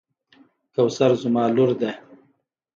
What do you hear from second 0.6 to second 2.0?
کوثر زما لور ده.